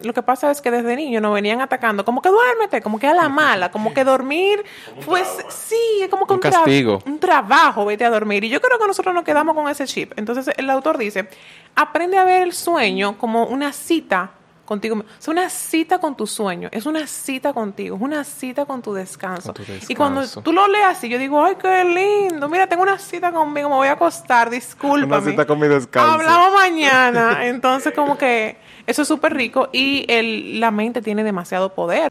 [0.00, 3.06] Lo que pasa es que desde niño nos venían atacando, como que duérmete, como que
[3.08, 4.64] a la mala, como que dormir,
[5.04, 7.00] pues sí, es como que Un tra- castigo.
[7.04, 8.44] un trabajo, vete a dormir.
[8.44, 10.12] Y yo creo que nosotros nos quedamos con ese chip.
[10.16, 11.28] Entonces el autor dice,
[11.74, 14.30] aprende a ver el sueño como una cita
[14.64, 15.02] contigo.
[15.18, 18.92] Es una cita con tu sueño, es una cita contigo, es una cita con tu
[18.92, 19.54] descanso.
[19.54, 22.82] Con tu Y cuando tú lo lees así, yo digo, ay, qué lindo, mira, tengo
[22.82, 25.06] una cita conmigo, me voy a acostar, discúlpame.
[25.22, 26.12] Una cita con mi descanso.
[26.12, 27.46] Hablamos mañana.
[27.46, 28.58] Entonces, como que
[28.88, 32.08] eso es súper rico y el, la mente tiene demasiado poder.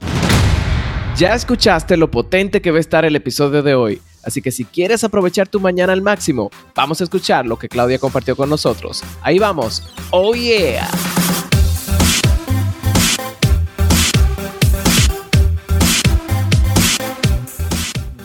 [1.17, 4.63] Ya escuchaste lo potente que va a estar el episodio de hoy, así que si
[4.63, 9.03] quieres aprovechar tu mañana al máximo, vamos a escuchar lo que Claudia compartió con nosotros.
[9.23, 9.91] Ahí vamos.
[10.11, 10.87] Oh yeah.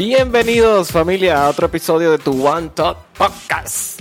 [0.06, 4.01] Bienvenidos familia a otro episodio de tu One Talk Podcast.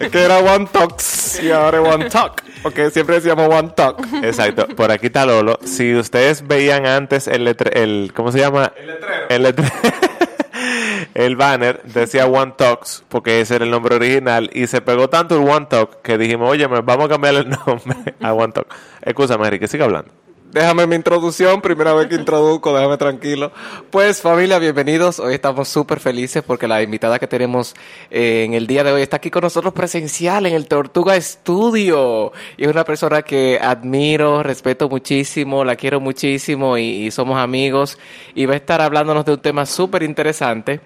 [0.00, 3.98] Es que era One Talks y ahora es One Talk, porque siempre decíamos One Talk.
[4.22, 4.66] Exacto.
[4.68, 5.58] Por aquí está Lolo.
[5.62, 8.72] Si ustedes veían antes el letre- el ¿cómo se llama?
[8.78, 9.26] El letrero.
[9.28, 9.70] El letrero.
[11.14, 15.36] El banner decía One Talks porque ese era el nombre original y se pegó tanto
[15.36, 18.68] el One Talk que dijimos, oye, vamos a cambiar el nombre a One Talk.
[19.02, 20.10] Escúchame, Enrique, sigue hablando.
[20.52, 23.52] Déjame mi introducción, primera vez que introduzco, déjame tranquilo.
[23.88, 25.18] Pues familia, bienvenidos.
[25.18, 27.74] Hoy estamos súper felices porque la invitada que tenemos
[28.10, 32.32] eh, en el día de hoy está aquí con nosotros presencial en el Tortuga Studio.
[32.58, 37.96] Y es una persona que admiro, respeto muchísimo, la quiero muchísimo y, y somos amigos.
[38.34, 40.82] Y va a estar hablándonos de un tema súper interesante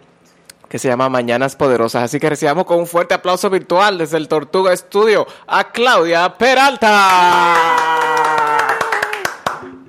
[0.69, 2.05] que se llama Mañanas Poderosas.
[2.05, 8.06] Así que recibamos con un fuerte aplauso virtual desde el Tortuga Studio a Claudia Peralta.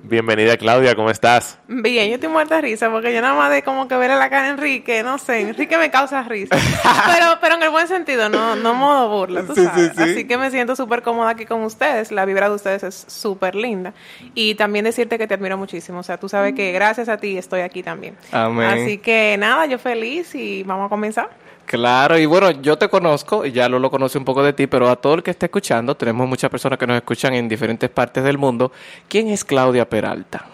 [0.09, 1.59] Bienvenida, Claudia, ¿cómo estás?
[1.67, 4.29] Bien, yo estoy muerta de risa porque yo nada más de como que ver la
[4.29, 6.55] cara a Enrique, no sé, Enrique me causa risa.
[7.07, 9.89] Pero, pero en el buen sentido, no, no modo burla, tú Sí, sabes.
[9.89, 10.11] sí, sí.
[10.11, 12.11] Así que me siento súper cómoda aquí con ustedes.
[12.11, 13.93] La vibra de ustedes es súper linda.
[14.33, 15.99] Y también decirte que te admiro muchísimo.
[15.99, 18.15] O sea, tú sabes que gracias a ti estoy aquí también.
[18.31, 18.67] Amén.
[18.67, 21.29] Así que nada, yo feliz y vamos a comenzar.
[21.67, 24.89] Claro, y bueno, yo te conozco, y ya lo conoce un poco de ti, pero
[24.89, 28.23] a todo el que esté escuchando, tenemos muchas personas que nos escuchan en diferentes partes
[28.23, 28.71] del mundo.
[29.09, 30.45] ¿Quién es Claudia Peralta?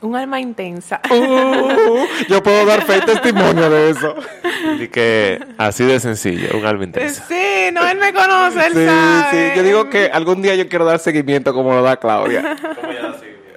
[0.00, 1.00] Un alma intensa.
[1.10, 4.14] Uh, yo puedo dar fe y testimonio de eso.
[4.78, 7.24] Y que así de sencillo, un alma intensa.
[7.26, 9.30] Sí, no, él me conoce, él Sí, sabe.
[9.50, 12.54] sí, yo digo que algún día yo quiero dar seguimiento como lo da Claudia.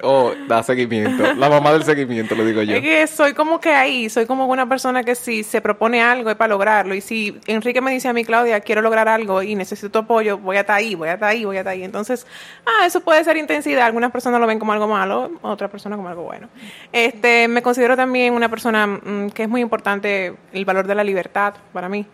[0.02, 1.34] Oh, da seguimiento.
[1.34, 2.76] La mamá del seguimiento, lo digo yo.
[3.08, 6.48] Soy como que ahí, soy como una persona que si se propone algo es para
[6.48, 6.94] lograrlo.
[6.94, 10.56] Y si Enrique me dice a mí, Claudia, quiero lograr algo y necesito apoyo, voy
[10.56, 11.82] a estar ahí, voy a estar ahí, voy a estar ahí.
[11.82, 12.26] Entonces,
[12.64, 13.86] ah, eso puede ser intensidad.
[13.86, 16.48] Algunas personas lo ven como algo malo, otras personas como algo bueno.
[16.92, 21.04] Este, me considero también una persona mm, que es muy importante el valor de la
[21.04, 22.06] libertad para mí.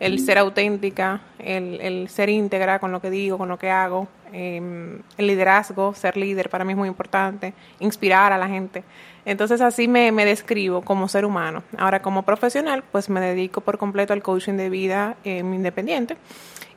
[0.00, 4.08] El ser auténtica, el, el ser íntegra con lo que digo, con lo que hago.
[4.32, 7.52] eh, el liderazgo, ser líder para mí es muy importante.
[7.80, 8.82] Inspirar a la gente.
[9.26, 11.62] Entonces así me, me describo como ser humano.
[11.76, 16.16] Ahora como profesional, pues me dedico por completo al coaching de vida eh, independiente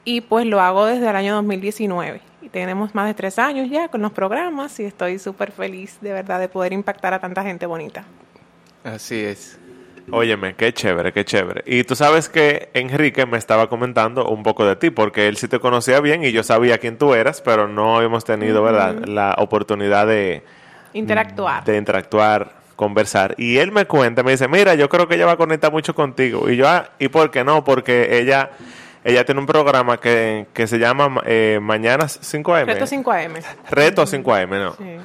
[0.03, 2.19] y pues lo hago desde el año 2019.
[2.41, 6.11] Y tenemos más de tres años ya con los programas y estoy súper feliz de
[6.11, 8.03] verdad de poder impactar a tanta gente bonita.
[8.83, 9.57] Así es.
[10.11, 11.63] Óyeme, qué chévere, qué chévere.
[11.65, 15.47] Y tú sabes que Enrique me estaba comentando un poco de ti, porque él sí
[15.47, 19.35] te conocía bien y yo sabía quién tú eras, pero no hemos tenido, ¿verdad?, la
[19.37, 20.43] oportunidad de,
[20.93, 21.63] Interactuar.
[21.63, 23.35] de interactuar, conversar.
[23.37, 25.95] Y él me cuenta, me dice, mira, yo creo que ella va a conectar mucho
[25.95, 26.49] contigo.
[26.49, 27.63] Y yo, ah, ¿y por qué no?
[27.63, 28.51] Porque ella,
[29.05, 32.65] ella tiene un programa que, que se llama eh, Mañanas 5am.
[32.65, 33.41] Reto 5am.
[33.69, 34.73] Reto 5am, ¿no?
[34.73, 34.97] Sí.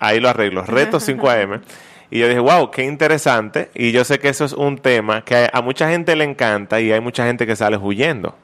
[0.00, 1.60] Ahí lo arreglo, Reto 5am.
[2.14, 3.70] Y yo dije, wow, qué interesante.
[3.74, 6.92] Y yo sé que eso es un tema que a mucha gente le encanta y
[6.92, 8.36] hay mucha gente que sale huyendo.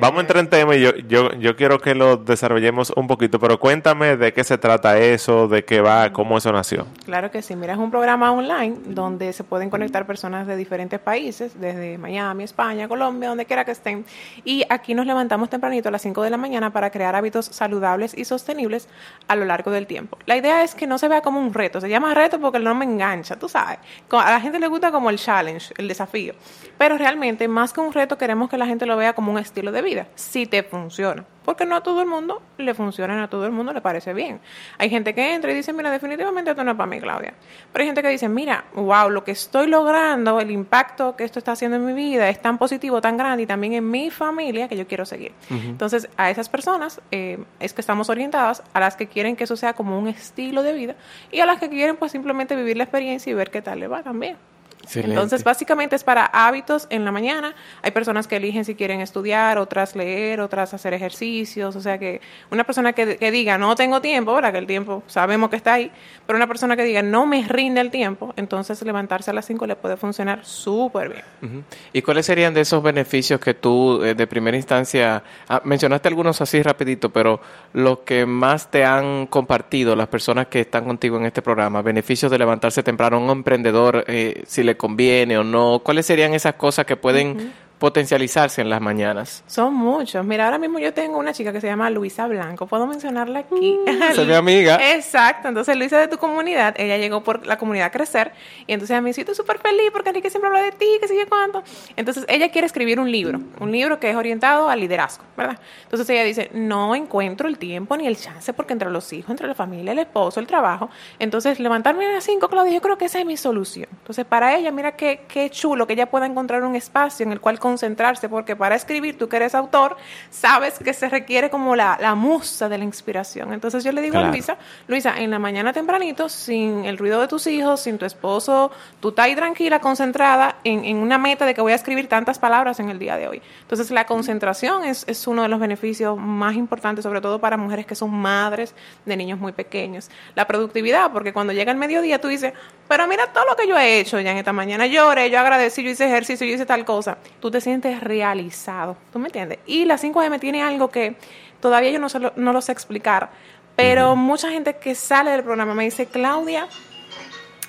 [0.00, 3.38] Vamos a entrar en tema y yo, yo, yo quiero que lo desarrollemos un poquito,
[3.38, 6.86] pero cuéntame de qué se trata eso, de qué va, cómo eso nació.
[7.04, 7.56] Claro que sí.
[7.56, 12.44] Mira, es un programa online donde se pueden conectar personas de diferentes países, desde Miami,
[12.44, 14.04] España, Colombia, donde quiera que estén.
[14.44, 18.16] Y aquí nos levantamos tempranito a las 5 de la mañana para crear hábitos saludables
[18.16, 18.88] y sostenibles
[19.28, 20.18] a lo largo del tiempo.
[20.26, 21.80] La idea es que no se vea como un reto.
[21.80, 23.78] Se llama reto porque el nombre engancha, tú sabes.
[24.10, 26.34] A la gente le gusta como el challenge, el desafío.
[26.78, 29.71] Pero realmente, más que un reto, queremos que la gente lo vea como un estilo
[29.72, 30.06] de vida.
[30.14, 31.24] Si te funciona.
[31.44, 34.14] Porque no a todo el mundo le funciona, no a todo el mundo le parece
[34.14, 34.40] bien.
[34.78, 37.34] Hay gente que entra y dice, mira, definitivamente esto no es para mí, Claudia.
[37.72, 41.40] Pero hay gente que dice, mira, wow, lo que estoy logrando, el impacto que esto
[41.40, 44.68] está haciendo en mi vida es tan positivo, tan grande y también en mi familia
[44.68, 45.32] que yo quiero seguir.
[45.50, 49.56] Entonces, a esas personas eh, es que estamos orientadas, a las que quieren que eso
[49.56, 50.94] sea como un estilo de vida
[51.32, 53.88] y a las que quieren pues simplemente vivir la experiencia y ver qué tal le
[53.88, 54.36] va también.
[54.82, 55.14] Excelente.
[55.14, 57.54] Entonces, básicamente es para hábitos en la mañana.
[57.82, 61.76] Hay personas que eligen si quieren estudiar, otras leer, otras hacer ejercicios.
[61.76, 62.20] O sea que
[62.50, 64.52] una persona que, que diga no tengo tiempo, ¿verdad?
[64.52, 65.90] Que el tiempo sabemos que está ahí,
[66.26, 69.66] pero una persona que diga no me rinde el tiempo, entonces levantarse a las 5
[69.66, 71.08] le puede funcionar súper
[71.40, 71.64] bien.
[71.92, 76.40] ¿Y cuáles serían de esos beneficios que tú eh, de primera instancia ah, mencionaste algunos
[76.40, 77.40] así rapidito, pero
[77.72, 82.30] los que más te han compartido las personas que están contigo en este programa, beneficios
[82.30, 86.86] de levantarse temprano un emprendedor, eh, si le conviene o no, ¿cuáles serían esas cosas
[86.86, 89.42] que pueden potencializarse en las mañanas?
[89.48, 90.24] Son muchos.
[90.24, 92.68] Mira, ahora mismo yo tengo una chica que se llama Luisa Blanco.
[92.68, 93.76] ¿Puedo mencionarla aquí?
[93.86, 94.78] esa es mi amiga.
[94.94, 95.48] Exacto.
[95.48, 98.34] Entonces, Luisa de tu comunidad, ella llegó por la comunidad a crecer.
[98.68, 101.26] Y entonces a mí siento súper feliz porque Enrique siempre habla de ti, que sigue
[101.26, 101.64] cuánto.
[101.96, 103.40] Entonces, ella quiere escribir un libro.
[103.58, 105.58] Un libro que es orientado al liderazgo, ¿verdad?
[105.82, 109.48] Entonces, ella dice, no encuentro el tiempo ni el chance porque entre los hijos, entre
[109.48, 110.88] la familia, el esposo, el trabajo.
[111.18, 113.88] Entonces, levantarme a las 5, Claudia, yo creo que esa es mi solución.
[113.90, 117.40] Entonces, para ella, mira qué, qué chulo que ella pueda encontrar un espacio en el
[117.40, 119.96] cual concentrarse, porque para escribir, tú que eres autor,
[120.30, 123.52] sabes que se requiere como la, la musa de la inspiración.
[123.52, 124.28] Entonces yo le digo Claro.
[124.28, 124.56] a Luisa,
[124.88, 128.70] Luisa, en la mañana tempranito, sin el ruido de tus hijos, sin tu esposo,
[129.00, 132.38] tú estás ahí tranquila, concentrada en, en una meta de que voy a escribir tantas
[132.38, 133.40] palabras en el día de hoy.
[133.62, 137.86] Entonces la concentración es, es uno de los beneficios más importantes, sobre todo para mujeres
[137.86, 138.74] que son madres
[139.06, 140.10] de niños muy pequeños.
[140.34, 142.52] La productividad, porque cuando llega el mediodía tú dices,
[142.88, 144.86] pero mira todo lo que yo he hecho ya en esta mañana.
[144.86, 147.16] Lloré, yo agradecí, yo hice ejercicio, yo hice tal cosa.
[147.40, 148.96] Tú te sientes realizado.
[149.12, 149.58] ¿Tú me entiendes?
[149.66, 151.16] Y la 5M tiene algo que
[151.60, 153.30] todavía yo no, se lo, no lo sé explicar,
[153.76, 156.68] pero mucha gente que sale del programa me dice, Claudia,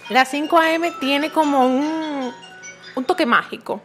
[0.09, 2.33] la 5AM tiene como un,
[2.95, 3.81] un toque mágico.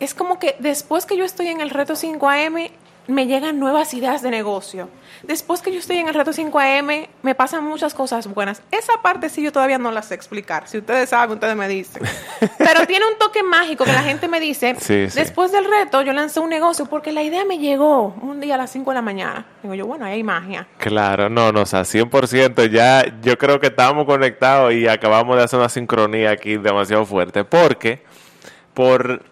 [0.00, 2.70] Es como que después que yo estoy en el reto 5AM,
[3.06, 4.88] me llegan nuevas ideas de negocio.
[5.22, 8.62] Después que yo estoy en el reto 5AM, me pasan muchas cosas buenas.
[8.70, 10.68] Esa parte sí yo todavía no la sé explicar.
[10.68, 12.02] Si ustedes saben, ustedes me dicen.
[12.58, 15.18] Pero tiene un toque mágico que la gente me dice, Sí, sí.
[15.18, 18.58] después del reto yo lancé un negocio porque la idea me llegó un día a
[18.58, 19.46] las 5 de la mañana.
[19.62, 20.66] Digo yo, bueno, ahí hay magia.
[20.78, 25.44] Claro, no, no, o sea, 100% ya yo creo que estábamos conectados y acabamos de
[25.44, 28.02] hacer una sincronía aquí demasiado fuerte, porque
[28.74, 29.22] por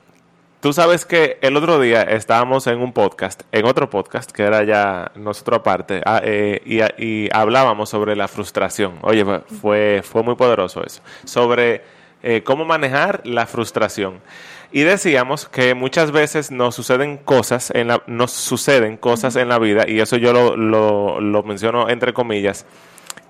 [0.62, 4.62] tú sabes que el otro día estábamos en un podcast, en otro podcast que era
[4.64, 8.94] ya nosotros aparte, ah, eh, y, y hablábamos sobre la frustración.
[9.02, 11.82] Oye, fue- fue fue muy poderoso eso, sobre
[12.22, 14.20] eh, cómo manejar la frustración.
[14.74, 19.58] Y decíamos que muchas veces nos suceden cosas en la, nos suceden cosas en la
[19.58, 22.64] vida, y eso yo lo, lo, lo menciono entre comillas,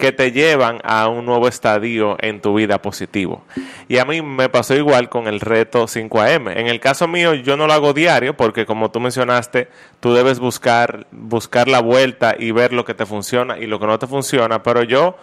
[0.03, 3.45] que te llevan a un nuevo estadio en tu vida positivo.
[3.89, 6.57] Y a mí me pasó igual con el reto 5am.
[6.57, 9.69] En el caso mío yo no lo hago diario porque como tú mencionaste,
[10.01, 13.87] tú debes buscar buscar la vuelta y ver lo que te funciona y lo que
[13.87, 15.17] no te funciona, pero yo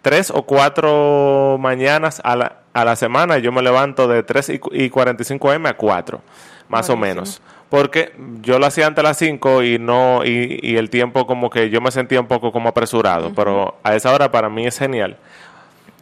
[0.00, 4.58] tres o cuatro mañanas a la, a la semana yo me levanto de 3 y,
[4.58, 6.20] cu- y 45 m a 4,
[6.68, 7.42] más o menos.
[7.72, 11.48] Porque yo lo hacía antes a las 5 y no y, y el tiempo como
[11.48, 14.78] que yo me sentía un poco como apresurado, pero a esa hora para mí es
[14.78, 15.16] genial.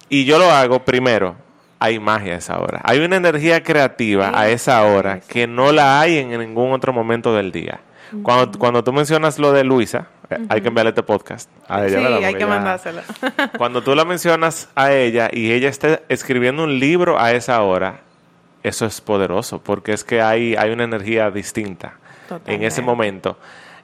[0.09, 1.37] Y yo lo hago primero.
[1.79, 2.81] Hay magia a esa hora.
[2.83, 7.37] Hay una energía creativa a esa hora que no la hay en ningún otro momento
[7.37, 7.79] del día.
[8.25, 11.99] Cuando, cuando tú mencionas lo de Luisa, eh, hay que enviarle este podcast a ella,
[11.99, 12.25] sí, ¿verdad?
[12.25, 13.03] hay que mandárselo.
[13.57, 18.01] cuando tú la mencionas a ella y ella esté escribiendo un libro a esa hora,
[18.63, 21.95] eso es poderoso, porque es que hay, hay una energía distinta
[22.47, 23.37] en ese momento.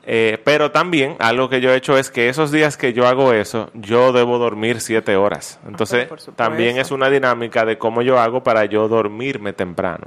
[0.08, 3.32] Eh, pero también algo que yo he hecho es que esos días que yo hago
[3.32, 5.58] eso, yo debo dormir siete horas.
[5.66, 6.44] Entonces, por supuesto.
[6.44, 10.06] también es una dinámica de cómo yo hago para yo dormirme temprano.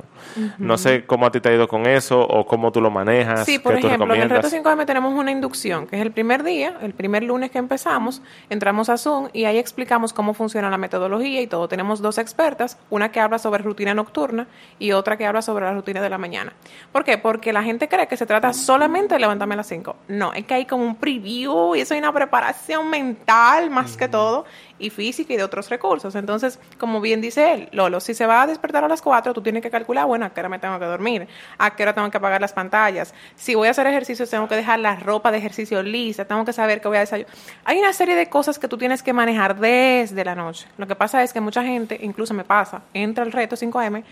[0.57, 3.45] No sé cómo a ti te ha ido con eso o cómo tú lo manejas.
[3.45, 4.79] Sí, por ejemplo, en el reto recomiendas.
[4.79, 8.87] 5M tenemos una inducción, que es el primer día, el primer lunes que empezamos, entramos
[8.87, 11.67] a Zoom y ahí explicamos cómo funciona la metodología y todo.
[11.67, 14.47] Tenemos dos expertas, una que habla sobre rutina nocturna
[14.79, 16.53] y otra que habla sobre la rutina de la mañana.
[16.93, 17.17] ¿Por qué?
[17.17, 19.88] Porque la gente cree que se trata solamente de levantarme a las 5.
[20.07, 24.07] No, es que hay como un preview y eso hay una preparación mental más que
[24.07, 24.45] todo
[24.79, 26.15] y física y de otros recursos.
[26.15, 29.41] Entonces, como bien dice él, Lolo, si se va a despertar a las 4, tú
[29.41, 31.27] tienes que calcular, bueno, a qué hora me tengo que dormir,
[31.57, 33.13] a qué hora tengo que apagar las pantallas.
[33.35, 36.53] Si voy a hacer ejercicio, tengo que dejar la ropa de ejercicio lista, tengo que
[36.53, 37.31] saber que voy a desayunar.
[37.65, 40.67] Hay una serie de cosas que tú tienes que manejar desde la noche.
[40.77, 44.03] Lo que pasa es que mucha gente, incluso me pasa, entra el reto 5M,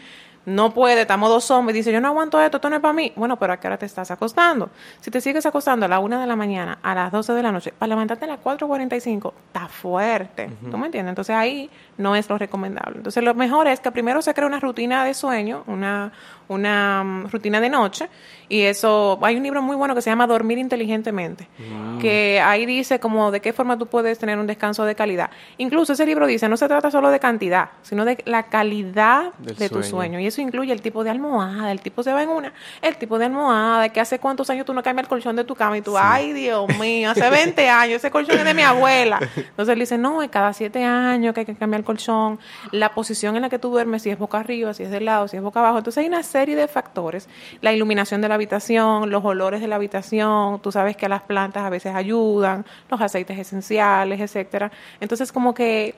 [0.47, 3.11] no puede, estamos dos hombres, dice, yo no aguanto esto, esto no es para mí.
[3.17, 4.69] Bueno, pero ¿a qué hora te estás acostando?
[5.01, 7.51] Si te sigues acostando a la una de la mañana, a las 12 de la
[7.51, 10.49] noche, para levantarte a las 4.45, está fuerte.
[10.71, 11.11] ¿Tú me entiendes?
[11.11, 12.95] Entonces ahí no es lo recomendable.
[12.95, 16.13] Entonces lo mejor es que primero se cree una rutina de sueño, una,
[16.47, 18.07] una um, rutina de noche,
[18.47, 21.99] y eso, hay un libro muy bueno que se llama Dormir inteligentemente, mm.
[21.99, 25.29] que ahí dice como de qué forma tú puedes tener un descanso de calidad.
[25.57, 29.69] Incluso ese libro dice, no se trata solo de cantidad, sino de la calidad de
[29.69, 30.19] tu sueño.
[30.21, 33.17] Y eso incluye el tipo de almohada, el tipo se va en una, el tipo
[33.17, 35.82] de almohada, que hace cuántos años tú no cambias el colchón de tu cama y
[35.82, 39.20] tú, ay Dios mío, hace 20 años, ese colchón es de mi abuela.
[39.36, 42.39] Entonces él dice, no, es cada 7 años que hay que cambiar el colchón,
[42.72, 45.27] la posición en la que tú duermes, si es boca arriba, si es de lado,
[45.27, 45.77] si es boca abajo.
[45.77, 47.27] Entonces hay una serie de factores,
[47.62, 51.63] la iluminación de la habitación, los olores de la habitación, tú sabes que las plantas
[51.63, 54.72] a veces ayudan, los aceites esenciales, etcétera.
[55.00, 55.96] Entonces como que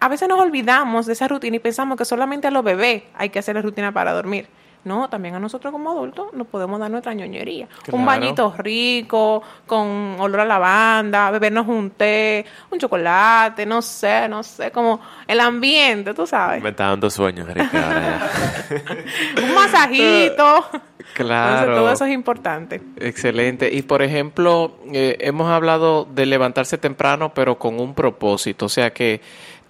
[0.00, 3.30] a veces nos olvidamos de esa rutina y pensamos que solamente a los bebés hay
[3.30, 4.48] que hacer la rutina para dormir.
[4.84, 7.68] No, también a nosotros como adultos nos podemos dar nuestra ñoñería.
[7.92, 14.42] Un bañito rico, con olor a lavanda, bebernos un té, un chocolate, no sé, no
[14.42, 16.60] sé, como el ambiente, tú sabes.
[16.60, 17.46] Me está dando sueño,
[19.42, 20.66] un masajito.
[21.14, 21.74] Claro.
[21.74, 22.80] todo eso es importante.
[22.96, 23.70] Excelente.
[23.70, 28.66] Y por ejemplo, eh, hemos hablado de levantarse temprano, pero con un propósito.
[28.66, 29.20] O sea que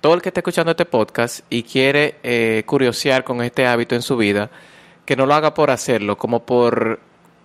[0.03, 4.03] todo el que esté escuchando este podcast y quiere eh, curiosear con este hábito en
[4.03, 4.51] su vida,
[5.07, 6.99] que no lo haga por hacerlo, como por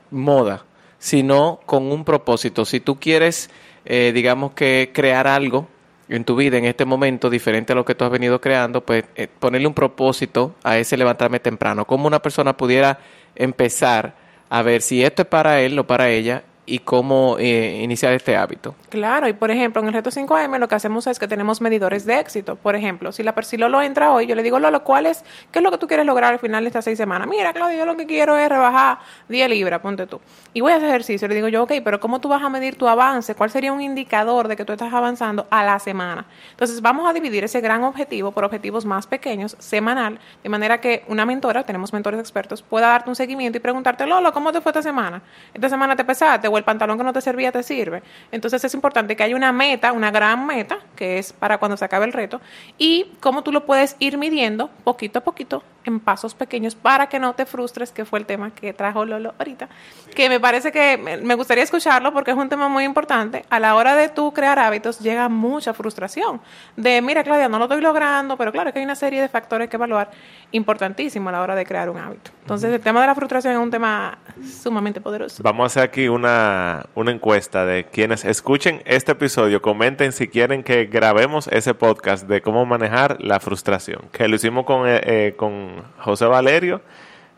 [0.10, 0.66] moda,
[0.98, 2.66] sino con un propósito.
[2.66, 3.52] Si tú quieres,
[3.86, 5.68] eh, digamos que crear algo
[6.10, 9.06] en tu vida en este momento diferente a lo que tú has venido creando, pues
[9.16, 11.86] eh, ponerle un propósito a ese levantarme temprano.
[11.86, 12.98] Como una persona pudiera
[13.36, 14.16] empezar
[14.50, 18.36] a ver si esto es para él o para ella y cómo eh, iniciar este
[18.36, 18.76] hábito.
[18.90, 22.06] Claro, y por ejemplo, en el reto 5M lo que hacemos es que tenemos medidores
[22.06, 22.58] de éxito.
[22.58, 25.60] Por ejemplo, si la si Lolo entra hoy, yo le digo, Lolo, ¿cuál es, ¿qué
[25.60, 27.28] es lo que tú quieres lograr al final de estas seis semanas?
[27.30, 30.20] Mira, Claudia, yo lo que quiero es rebajar 10 libras, ponte tú.
[30.54, 31.28] Y voy a hacer ejercicio.
[31.30, 33.34] Le digo yo, ok, pero ¿cómo tú vas a medir tu avance?
[33.34, 36.26] ¿Cuál sería un indicador de que tú estás avanzando a la semana?
[36.52, 41.06] Entonces, vamos a dividir ese gran objetivo por objetivos más pequeños, semanal, de manera que
[41.08, 44.72] una mentora, tenemos mentores expertos, pueda darte un seguimiento y preguntarte, Lolo, ¿cómo te fue
[44.72, 45.22] esta semana?
[45.54, 46.50] ¿Esta semana te pesaste?
[46.58, 48.04] El pantalón que no te servía te sirve.
[48.32, 51.86] Entonces es importante que haya una meta, una gran meta, que es para cuando se
[51.86, 52.42] acabe el reto,
[52.78, 57.18] y cómo tú lo puedes ir midiendo poquito a poquito en pasos pequeños para que
[57.18, 59.70] no te frustres, que fue el tema que trajo Lolo ahorita,
[60.14, 63.46] que me parece que me gustaría escucharlo porque es un tema muy importante.
[63.50, 66.42] A la hora de tú crear hábitos llega mucha frustración
[66.76, 69.70] de, mira Claudia, no lo estoy logrando, pero claro que hay una serie de factores
[69.70, 70.12] que evaluar
[70.52, 72.32] importantísimo a la hora de crear un hábito.
[72.42, 75.42] Entonces el tema de la frustración es un tema sumamente poderoso.
[75.44, 76.47] Vamos a hacer aquí una,
[76.96, 82.42] una encuesta de quienes escuchen este episodio, comenten si quieren que grabemos ese podcast de
[82.42, 86.82] cómo manejar la frustración, que lo hicimos con, eh, eh, con José Valerio.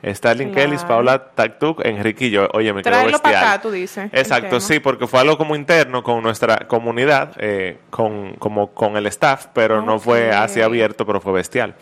[0.01, 0.69] Stalin claro.
[0.69, 2.47] Kelly, Paula Taktuk, Enrique y yo.
[2.53, 3.21] Oye, me quedo bestial.
[3.21, 4.09] para acá, tú dices.
[4.13, 9.07] Exacto, sí, porque fue algo como interno con nuestra comunidad, eh, con, como con el
[9.07, 11.75] staff, pero no fue así abierto, pero fue bestial.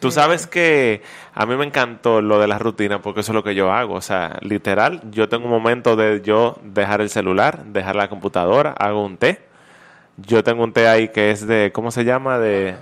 [0.00, 1.02] Tú sabes que
[1.34, 3.94] a mí me encantó lo de la rutina porque eso es lo que yo hago.
[3.94, 8.72] O sea, literal, yo tengo un momento de yo dejar el celular, dejar la computadora,
[8.72, 9.40] hago un té.
[10.16, 12.38] Yo tengo un té ahí que es de, ¿cómo se llama?
[12.38, 12.76] De,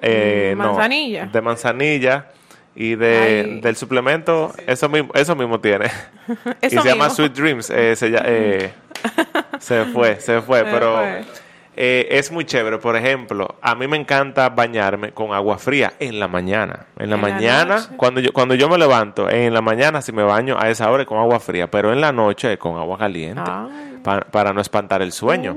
[0.00, 1.26] eh, manzanilla.
[1.26, 2.26] de manzanilla
[2.74, 5.90] y de, del suplemento, eso mismo, eso mismo tiene.
[6.62, 7.70] y se llama Sweet Dreams.
[7.70, 8.72] Eh, se, eh,
[9.60, 10.98] se, fue, se fue, pero
[11.76, 12.78] eh, es muy chévere.
[12.78, 16.86] Por ejemplo, a mí me encanta bañarme con agua fría en la mañana.
[16.98, 20.56] En la mañana, cuando yo cuando yo me levanto, en la mañana si me baño
[20.58, 23.50] a esa hora con agua fría, pero en la noche con agua caliente.
[24.30, 25.56] Para, no espantar el sueño.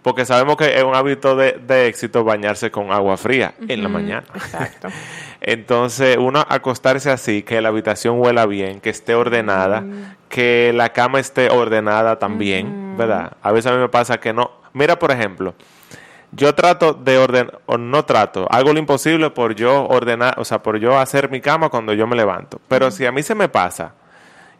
[0.00, 4.22] Porque sabemos que es un hábito de, éxito bañarse con agua fría en la mañana.
[4.36, 4.86] Exacto.
[5.40, 9.84] Entonces, uno acostarse así, que la habitación huela bien, que esté ordenada,
[10.28, 13.32] que la cama esté ordenada también, ¿verdad?
[13.42, 14.52] A veces a mí me pasa que no.
[14.76, 15.54] Mira, por ejemplo,
[16.32, 20.62] yo trato de ordenar, o no trato, hago lo imposible por yo ordenar, o sea,
[20.62, 22.60] por yo hacer mi cama cuando yo me levanto.
[22.68, 23.94] Pero si a mí se me pasa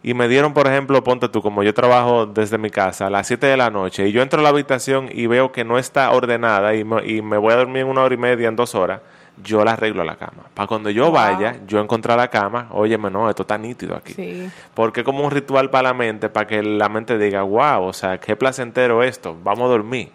[0.01, 3.27] y me dieron, por ejemplo, ponte tú, como yo trabajo desde mi casa a las
[3.27, 6.09] 7 de la noche y yo entro a la habitación y veo que no está
[6.09, 8.73] ordenada y me, y me voy a dormir en una hora y media, en dos
[8.73, 9.01] horas,
[9.43, 10.43] yo la arreglo la cama.
[10.53, 14.13] Para cuando yo vaya, yo encontrar la cama, óyeme, no, esto está nítido aquí.
[14.13, 14.49] Sí.
[14.73, 18.19] Porque como un ritual para la mente, para que la mente diga, wow, o sea,
[18.19, 20.11] qué placentero esto, vamos a dormir.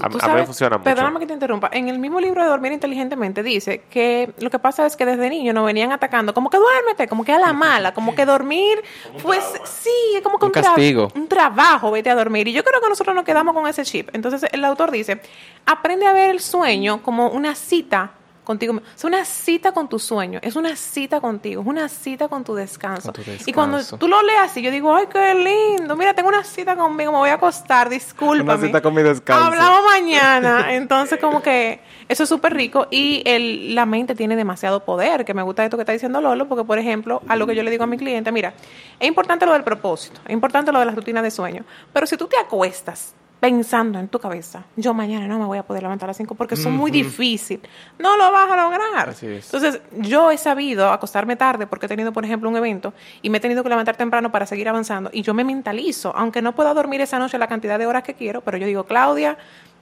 [0.00, 0.84] a, mí me funciona mucho.
[0.84, 1.70] Perdóname que te interrumpa.
[1.72, 5.28] En el mismo libro de Dormir Inteligentemente dice que lo que pasa es que desde
[5.28, 8.82] niño nos venían atacando, como que duérmete, como que a la mala, como que dormir,
[9.22, 11.10] pues sí, es como que un, castigo.
[11.16, 12.46] un trabajo, vete a dormir.
[12.46, 14.08] Y yo creo que nosotros nos quedamos con ese chip.
[14.12, 15.20] Entonces el autor dice,
[15.64, 18.12] aprende a ver el sueño como una cita
[18.46, 18.80] contigo.
[18.96, 22.54] Es una cita con tu sueño, es una cita contigo, es una cita con tu
[22.54, 23.12] descanso.
[23.12, 26.28] Con tu Y cuando tú lo leas así, yo digo, ay, qué lindo, mira, tengo
[26.28, 28.54] una cita conmigo, me voy a acostar, discúlpame.
[28.54, 29.46] Una cita con mi descanso.
[29.46, 30.72] Hablamos mañana.
[30.72, 35.34] Entonces, como que eso es súper rico y el, la mente tiene demasiado poder, que
[35.34, 37.70] me gusta esto que está diciendo Lolo, porque, por ejemplo, a lo que yo le
[37.72, 38.54] digo a mi cliente, mira,
[39.00, 42.16] es importante lo del propósito, es importante lo de las rutinas de sueño, pero si
[42.16, 46.06] tú te acuestas pensando en tu cabeza, yo mañana no me voy a poder levantar
[46.06, 47.60] a las 5 porque eso es muy difícil,
[47.98, 49.14] no lo vas a lograr.
[49.20, 53.38] Entonces, yo he sabido acostarme tarde porque he tenido, por ejemplo, un evento y me
[53.38, 56.72] he tenido que levantar temprano para seguir avanzando y yo me mentalizo, aunque no pueda
[56.72, 59.36] dormir esa noche la cantidad de horas que quiero, pero yo digo, Claudia,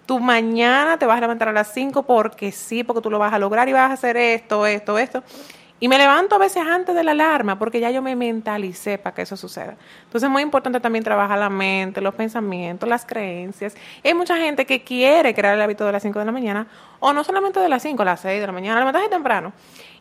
[0.06, 3.32] tú mañana te vas a levantar a las 5 porque sí, porque tú lo vas
[3.32, 5.22] a lograr y vas a hacer esto, esto, esto.
[5.80, 9.14] Y me levanto a veces antes de la alarma porque ya yo me mentalicé para
[9.14, 9.76] que eso suceda.
[10.04, 13.74] Entonces es muy importante también trabajar la mente, los pensamientos, las creencias.
[14.02, 16.66] Y hay mucha gente que quiere crear el hábito de las 5 de la mañana,
[17.00, 19.52] o no solamente de las 5, a las 6 de la mañana, levantarse temprano.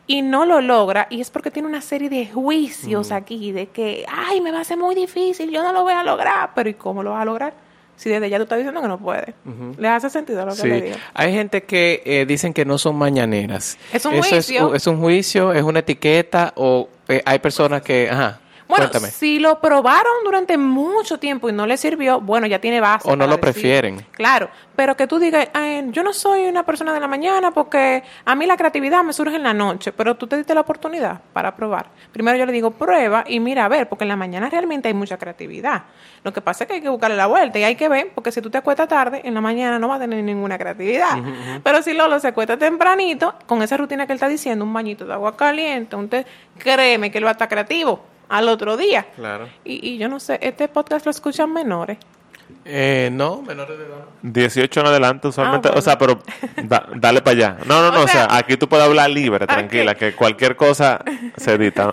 [0.06, 4.04] Y no lo logra, y es porque tiene una serie de juicios aquí de que,
[4.08, 6.50] ay, me va a ser muy difícil, yo no lo voy a lograr.
[6.54, 7.63] Pero ¿y cómo lo vas a lograr?
[7.96, 9.34] Si desde ya tú estás diciendo que no puede.
[9.78, 10.68] ¿Le hace sentido lo que Sí.
[10.68, 10.96] le digo?
[11.14, 13.78] Hay gente que eh, dicen que no son mañaneras.
[13.92, 14.74] Es un Eso juicio.
[14.74, 18.08] Es, es un juicio, es una etiqueta o eh, hay personas que...
[18.10, 19.10] Ajá, Bueno, cuéntame.
[19.12, 23.08] si lo probaron durante mucho tiempo y no les sirvió, bueno, ya tiene base.
[23.08, 23.40] O no lo decir.
[23.40, 24.06] prefieren.
[24.12, 28.02] Claro, pero que tú digas, "Ay, yo no soy una persona de la mañana porque
[28.24, 31.20] a mí la creatividad me surge en la noche, pero tú te diste la oportunidad
[31.32, 31.86] para probar.
[32.12, 34.94] Primero yo le digo, prueba y mira a ver, porque en la mañana realmente hay
[34.94, 35.82] mucha creatividad.
[36.22, 38.32] Lo que pasa es que hay que buscarle la vuelta y hay que ver, porque
[38.32, 41.18] si tú te acuestas tarde, en la mañana no va a tener ninguna creatividad.
[41.62, 45.04] Pero si Lolo se acuesta tempranito, con esa rutina que él está diciendo, un bañito
[45.04, 46.24] de agua caliente, un té,
[46.58, 49.06] créeme que él va a estar creativo al otro día.
[49.16, 49.48] Claro.
[49.64, 51.98] Y, y yo no sé, este podcast lo escuchan menores.
[52.66, 54.04] Eh, no, menores de edad.
[54.22, 55.78] 18 en adelante usualmente, Ah, bueno.
[55.80, 56.18] o sea, pero
[56.62, 57.56] da- dale para allá.
[57.66, 60.56] No, no, no, O o sea, sea- aquí tú puedes hablar libre, tranquila, que cualquier
[60.56, 60.98] cosa
[61.36, 61.84] se edita.
[61.86, 61.92] ¿no?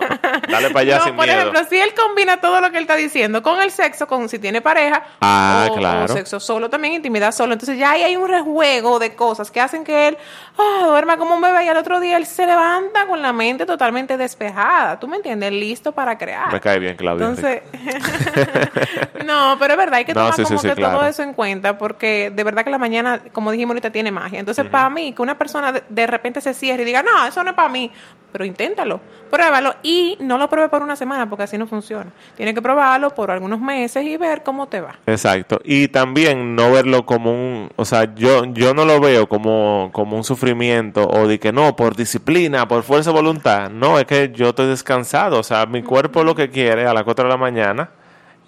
[0.50, 1.40] Dale para allá no, sin por miedo.
[1.40, 4.40] ejemplo, si él combina todo lo que él está diciendo con el sexo, con si
[4.40, 6.06] tiene pareja, Ah, o, claro.
[6.06, 7.52] o sexo solo también, intimidad solo.
[7.52, 10.18] Entonces ya ahí hay un rejuego de cosas que hacen que él
[10.58, 13.66] ah, duerma como un bebé y al otro día él se levanta con la mente
[13.66, 14.98] totalmente despejada.
[15.02, 15.52] ¿Tú me entiendes?
[15.52, 16.52] Listo para crear.
[16.54, 17.26] Me cae bien, Claudia.
[17.28, 17.62] Entonces,
[19.26, 21.00] no, pero es verdad, hay que No, tomar sí, como sí, que claro.
[21.00, 24.40] todo eso en cuenta, porque de verdad que la mañana, como dijimos ahorita, tiene magia.
[24.40, 27.44] Entonces, para mí, que una persona de, de repente se cierre y diga, no, eso
[27.44, 27.92] no es para mí,
[28.32, 32.12] pero inténtalo, pruébalo y no lo pruebe por una semana, porque así no funciona.
[32.36, 34.96] Tienes que probarlo por algunos meses y ver cómo te va.
[35.06, 35.60] Exacto.
[35.64, 40.16] Y también no verlo como un, o sea, yo, yo no lo veo como, como
[40.16, 43.70] un sufrimiento o de que no, por disciplina, por fuerza de voluntad.
[43.70, 45.40] No, es que yo estoy descansado.
[45.40, 47.90] O sea, mi cuerpo lo que quiere a las 4 de la mañana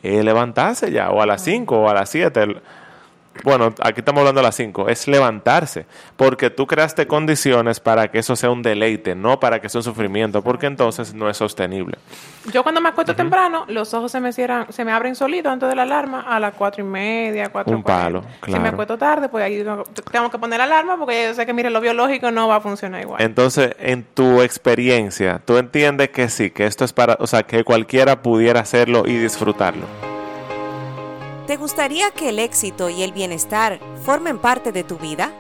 [0.04, 2.62] es levantarse ya, o a las 5 o a las 7.
[3.43, 8.19] Bueno, aquí estamos hablando a las 5, es levantarse, porque tú creaste condiciones para que
[8.19, 11.98] eso sea un deleite, no para que sea un sufrimiento, porque entonces no es sostenible.
[12.54, 15.67] Yo cuando me acuesto temprano, los ojos se me cierran, se me abren solitos antes
[15.67, 18.67] de la alarma a las cuatro y media, cuatro Un palo, Si me claro.
[18.69, 21.69] acuesto tarde, pues ahí tengo- tengo que poner la alarma porque yo sé que, mire,
[21.72, 23.22] lo biológico no va a funcionar igual.
[23.22, 27.63] Entonces, en tu experiencia, tú entiendes que sí, que esto es para, o sea, que
[27.63, 30.12] cualquiera pudiera hacerlo y disfrutarlo.
[31.47, 35.34] ¿Te gustaría que el éxito y el bienestar formen parte de tu vida?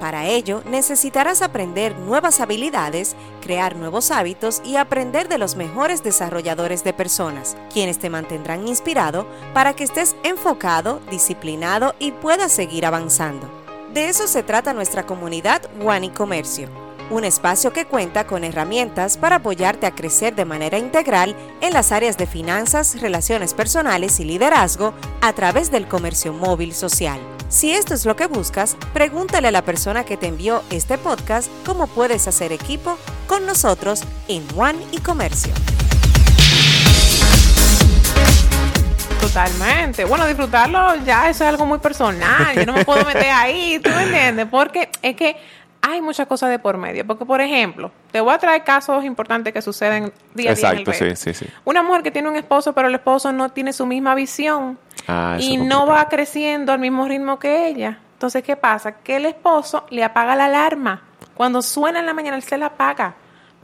[0.00, 6.82] Para ello, necesitarás aprender nuevas habilidades, crear nuevos hábitos y aprender de los mejores desarrolladores
[6.82, 13.46] de personas, quienes te mantendrán inspirado para que estés enfocado, disciplinado y puedas seguir avanzando.
[13.92, 16.68] De eso se trata nuestra comunidad One y Comercio,
[17.10, 21.92] un espacio que cuenta con herramientas para apoyarte a crecer de manera integral en las
[21.92, 27.20] áreas de finanzas, relaciones personales y liderazgo a través del comercio móvil social.
[27.48, 31.48] Si esto es lo que buscas, pregúntale a la persona que te envió este podcast
[31.64, 35.52] cómo puedes hacer equipo con nosotros en One y Comercio.
[39.20, 40.04] Totalmente.
[40.04, 42.54] Bueno, disfrutarlo ya eso es algo muy personal.
[42.54, 44.46] Yo no me puedo meter ahí, ¿tú me entiendes?
[44.50, 45.36] Porque es que
[45.86, 47.06] hay muchas cosas de por medio.
[47.06, 50.70] Porque, por ejemplo, te voy a traer casos importantes que suceden día a día.
[50.70, 51.46] en el Exacto, sí, sí, sí.
[51.64, 55.36] Una mujer que tiene un esposo, pero el esposo no tiene su misma visión Ah,
[55.38, 57.98] y no va creciendo al mismo ritmo que ella.
[58.14, 58.92] Entonces, ¿qué pasa?
[59.02, 61.02] Que el esposo le apaga la alarma.
[61.34, 63.14] Cuando suena en la mañana, él se la apaga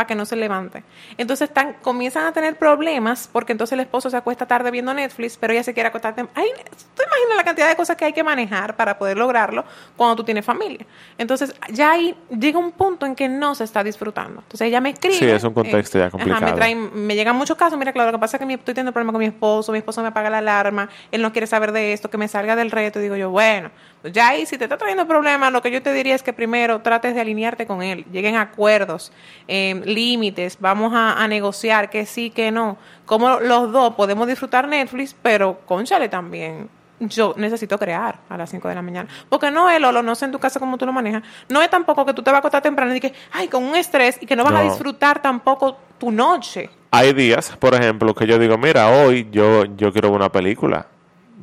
[0.01, 0.83] para que no se levante.
[1.19, 5.37] Entonces están, comienzan a tener problemas porque entonces el esposo se acuesta tarde viendo Netflix,
[5.37, 6.49] pero ella se quiere acostar tem- Ay,
[6.97, 9.63] ¿Tú imaginas la cantidad de cosas que hay que manejar para poder lograrlo
[9.97, 10.87] cuando tú tienes familia?
[11.19, 14.41] Entonces ya ahí llega un punto en que no se está disfrutando.
[14.41, 15.17] Entonces ella me escribe.
[15.17, 16.47] Sí, es un contexto ya ajá, complicado.
[16.47, 17.79] me, traen- me llegan muchos casos.
[17.79, 19.71] Mira, claro, lo que pasa es que estoy teniendo problemas con mi esposo.
[19.73, 20.89] Mi esposo me apaga la alarma.
[21.13, 23.01] Él no quiere saber de esto, que me salga del reto.
[23.01, 23.71] Y digo yo, bueno,
[24.05, 26.81] Ya ahí, si te está trayendo problemas, lo que yo te diría es que primero
[26.81, 29.13] trates de alinearte con él, lleguen a acuerdos,
[29.47, 32.79] eh, límites, vamos a, a negociar que sí, que no.
[33.05, 36.69] Como los dos podemos disfrutar Netflix, pero conchale también
[37.01, 39.09] yo necesito crear a las 5 de la mañana.
[39.29, 41.23] Porque no es, Lolo, no sé en tu casa cómo tú lo manejas.
[41.49, 43.75] No es tampoco que tú te vas a acostar temprano y que, ay, con un
[43.75, 46.71] estrés y que no vas a disfrutar tampoco tu noche.
[46.91, 50.87] Hay días, por ejemplo, que yo digo, mira, hoy yo, yo quiero ver una película.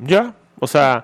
[0.00, 0.32] Ya.
[0.60, 1.02] O sea,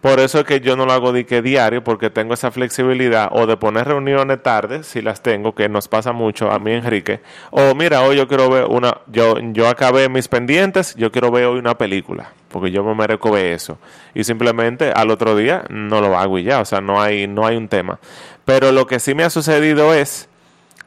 [0.00, 3.56] por eso es que yo no lo hago diario, porque tengo esa flexibilidad o de
[3.56, 7.20] poner reuniones tarde, si las tengo, que nos pasa mucho a mí, Enrique.
[7.50, 11.46] O mira, hoy yo quiero ver una, yo, yo acabé mis pendientes, yo quiero ver
[11.46, 13.78] hoy una película, porque yo me merezco ver eso.
[14.14, 17.44] Y simplemente al otro día no lo hago y ya, o sea, no hay, no
[17.44, 17.98] hay un tema.
[18.44, 20.28] Pero lo que sí me ha sucedido es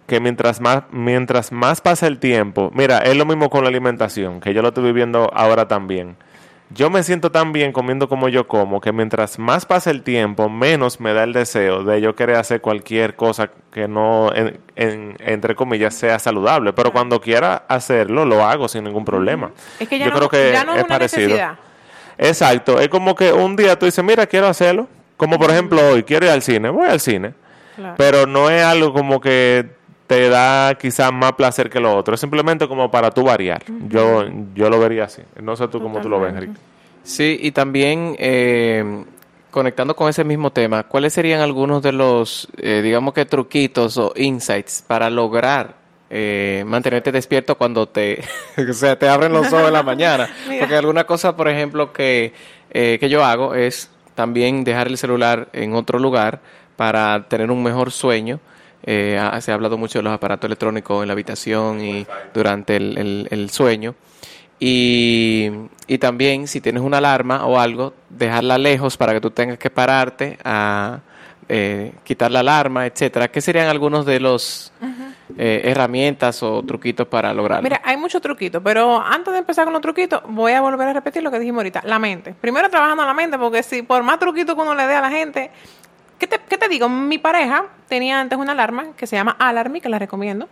[0.07, 4.39] que mientras más, mientras más pasa el tiempo, mira, es lo mismo con la alimentación,
[4.39, 6.15] que yo lo estoy viviendo ahora también.
[6.73, 10.47] Yo me siento tan bien comiendo como yo como, que mientras más pasa el tiempo,
[10.47, 15.15] menos me da el deseo de yo querer hacer cualquier cosa que no, en- en-
[15.19, 16.71] entre comillas, sea saludable.
[16.73, 19.51] Pero cuando quiera hacerlo, lo hago sin ningún problema.
[19.79, 21.21] Es que ya, yo no, creo que ya no es, es una parecido.
[21.29, 21.55] necesidad.
[22.17, 24.87] Exacto, es como que un día tú dices, mira, quiero hacerlo.
[25.17, 27.33] Como por ejemplo hoy, quiero ir al cine, voy al cine.
[27.75, 27.95] Claro.
[27.97, 29.69] Pero no es algo como que
[30.11, 32.15] te da quizás más placer que lo otro.
[32.15, 33.63] Es simplemente como para tú variar.
[33.87, 35.21] Yo yo lo vería así.
[35.41, 36.59] No sé tú cómo tú lo ves, Enrique.
[37.01, 39.05] Sí, y también eh,
[39.51, 44.11] conectando con ese mismo tema, ¿cuáles serían algunos de los, eh, digamos que truquitos o
[44.17, 45.75] insights para lograr
[46.09, 48.21] eh, mantenerte despierto cuando te,
[48.69, 50.29] o sea, te abren los ojos en la mañana?
[50.59, 52.33] Porque alguna cosa, por ejemplo, que,
[52.71, 56.41] eh, que yo hago es también dejar el celular en otro lugar
[56.75, 58.41] para tener un mejor sueño.
[58.83, 62.97] Eh, se ha hablado mucho de los aparatos electrónicos en la habitación y durante el,
[62.97, 63.95] el- el sueño.
[64.59, 65.49] Y,
[65.87, 69.71] y también si tienes una alarma o algo, dejarla lejos para que tú tengas que
[69.71, 70.99] pararte a
[71.49, 73.27] eh, quitar la alarma, etcétera.
[73.29, 74.71] ¿Qué serían algunos de los
[75.37, 77.63] eh, herramientas o truquitos para lograrlo?
[77.63, 80.93] Mira, hay muchos truquitos, pero antes de empezar con los truquitos, voy a volver a
[80.93, 82.35] repetir lo que dijimos ahorita, la mente.
[82.39, 85.09] Primero trabajando la mente, porque si por más truquitos que uno le dé a la
[85.09, 85.49] gente,
[86.21, 86.87] ¿qué te, qué te digo?
[86.87, 90.47] Mi pareja tenía antes una alarma que se llama Alarmy, que la recomiendo.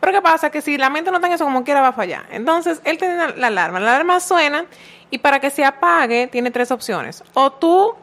[0.00, 0.50] Pero ¿qué pasa?
[0.50, 2.24] Que si la mente no está en eso, como quiera va a fallar.
[2.30, 3.78] Entonces, él tenía la alarma.
[3.80, 4.64] La alarma suena
[5.10, 7.22] y para que se apague tiene tres opciones.
[7.34, 7.94] O tú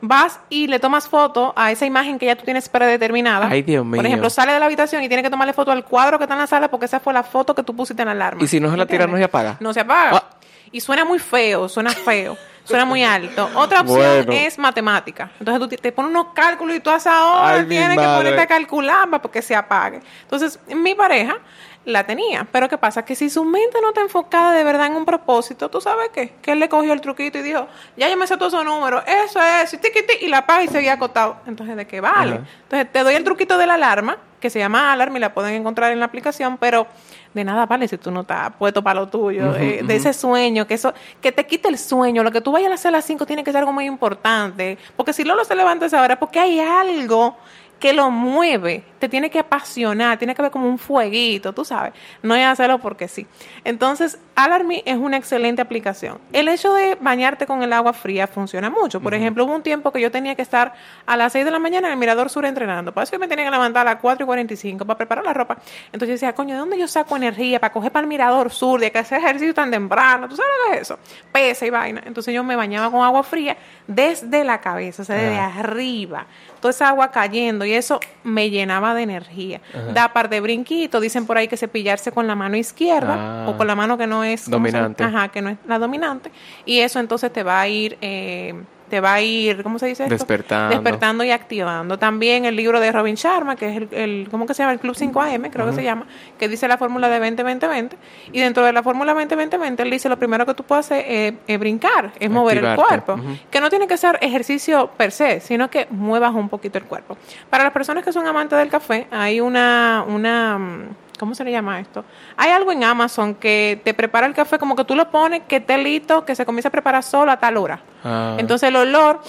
[0.00, 3.46] vas y le tomas foto a esa imagen que ya tú tienes predeterminada.
[3.48, 3.96] Ay, Dios mío.
[3.96, 6.34] Por ejemplo, sale de la habitación y tiene que tomarle foto al cuadro que está
[6.34, 8.42] en la sala porque esa fue la foto que tú pusiste en la alarma.
[8.42, 9.56] Y si no se la tira, no se apaga.
[9.60, 10.16] No se apaga.
[10.16, 10.30] Ah.
[10.74, 13.48] Y suena muy feo, suena feo, suena muy alto.
[13.54, 14.32] Otra opción Bueno.
[14.32, 15.30] es matemática.
[15.38, 18.40] Entonces tú te- pones unos cálculos y tú haces ahora Ay, mi tienes que ponerte
[18.40, 20.00] a calcular para que se apague.
[20.22, 21.36] Entonces, mi pareja
[21.84, 22.44] la tenía.
[22.50, 23.04] Pero ¿qué pasa?
[23.04, 26.32] Que si su mente no está enfocada de verdad en un propósito, ¿tú sabes qué?
[26.42, 29.04] Que él le cogió el truquito y dijo, ya yo me sé todos esos números,
[29.06, 29.78] eso es,
[30.22, 31.36] y, la apaga y seguía acotado.
[31.46, 32.32] Entonces, ¿de qué vale?
[32.32, 32.44] Ajá.
[32.64, 35.54] Entonces, te doy el truquito de la alarma, que se llama Alarm y la pueden
[35.54, 36.88] encontrar en la aplicación, pero
[37.34, 40.66] de nada vale si tú no estás puesto para lo tuyo, eh, de ese sueño,
[40.66, 43.04] que eso, que te quite el sueño, lo que tú vayas a hacer a las
[43.04, 46.18] 5 tiene que ser algo muy importante, porque si Lolo se levanta a esa hora,
[46.18, 47.36] porque hay algo
[47.84, 51.92] que lo mueve, te tiene que apasionar, tiene que ver como un fueguito, tú sabes,
[52.22, 53.26] no es hacerlo porque sí.
[53.62, 56.16] Entonces, Alarmy es una excelente aplicación.
[56.32, 59.02] El hecho de bañarte con el agua fría funciona mucho.
[59.02, 60.72] Por ejemplo, hubo un tiempo que yo tenía que estar
[61.04, 63.28] a las 6 de la mañana en el Mirador Sur entrenando, por eso yo me
[63.28, 65.58] tenía que levantar a las 4 y 45 para preparar la ropa.
[65.92, 68.80] Entonces yo decía, coño, ¿de dónde yo saco energía para coger para el Mirador Sur,
[68.80, 70.26] de que hacer ejercicio tan temprano?
[70.26, 70.98] ¿Tú sabes lo que es eso?
[71.30, 72.02] Pesa y vaina.
[72.06, 76.24] Entonces yo me bañaba con agua fría desde la cabeza, o sea, desde arriba.
[76.60, 79.60] Toda esa agua cayendo y eso me llenaba de energía.
[79.92, 83.46] Da par de brinquitos, dicen por ahí que cepillarse con la mano izquierda Ah.
[83.48, 84.48] o con la mano que no es.
[84.48, 85.04] Dominante.
[85.04, 86.30] Ajá, que no es la dominante.
[86.64, 88.54] Y eso entonces te va a ir, eh,
[88.88, 90.14] te va a ir, ¿cómo se dice esto?
[90.14, 90.74] Despertando.
[90.74, 91.98] Despertando y activando.
[91.98, 94.72] También el libro de Robin Sharma, que es el, el ¿cómo que se llama?
[94.72, 96.06] El Club 5AM, creo que se llama,
[96.38, 97.90] que dice la fórmula de 20-20-20.
[98.32, 101.34] Y dentro de la fórmula 20-20-20, él dice lo primero que tú puedes hacer es,
[101.46, 103.18] es brincar, es mover el cuerpo.
[103.50, 107.16] Que no tiene que ser ejercicio per se, sino que muevas un poquito el cuerpo.
[107.50, 111.52] Para las personas que son amantes del café, hay una, una, mm, ¿cómo se le
[111.52, 112.04] llama esto?
[112.36, 115.56] Hay algo en Amazon que te prepara el café como que tú lo pones, que
[115.56, 117.80] esté listo, que se comienza a preparar solo a tal hora.
[118.02, 118.36] Ah.
[118.38, 119.20] Entonces el olor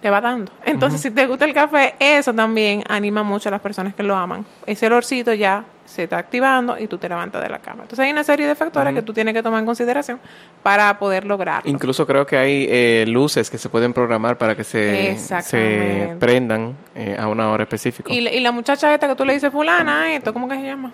[0.00, 0.52] te va dando.
[0.64, 4.14] Entonces, si te gusta el café, eso también anima mucho a las personas que lo
[4.14, 4.44] aman.
[4.66, 7.82] Ese olorcito ya se está activando y tú te levantas de la cama.
[7.84, 10.20] Entonces hay una serie de factores que tú tienes que tomar en consideración
[10.62, 11.70] para poder lograrlo.
[11.70, 16.76] Incluso creo que hay eh, luces que se pueden programar para que se, se prendan
[16.94, 18.12] eh, a una hora específica.
[18.12, 20.62] Y, la- y la muchacha esta que tú le dices fulana, esto, ¿cómo que se
[20.62, 20.92] llama?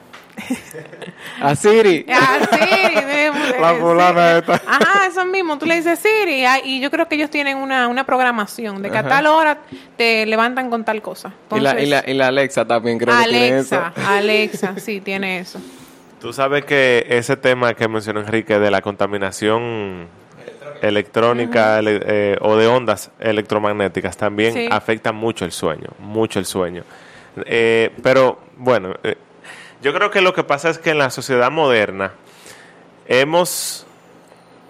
[1.40, 2.06] A Siri.
[2.08, 4.54] Ah, Siri, de- La fulana esta.
[4.66, 5.58] Ajá, eso mismo.
[5.58, 8.98] Tú le dices Siri y yo creo que ellos tienen una, una programación de que
[8.98, 9.58] a tal hora
[9.96, 11.32] te levantan con tal cosa.
[11.54, 13.76] Y la, y, la, Entonces, y la Alexa también creo que tiene eso.
[13.80, 15.60] Alexa, Alexa, sí, tiene eso.
[16.20, 20.06] Tú sabes que ese tema que mencionó Enrique de la contaminación
[20.80, 24.68] electrónica ele- eh, o de ondas electromagnéticas también Sí.
[24.70, 26.84] afecta mucho el sueño, mucho el sueño.
[27.46, 29.16] Eh, pero bueno, eh,
[29.82, 32.12] yo creo que lo que pasa es que en la sociedad moderna
[33.06, 33.86] hemos